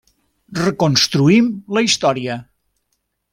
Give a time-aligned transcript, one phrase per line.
[0.59, 2.39] Reconstruïm la història.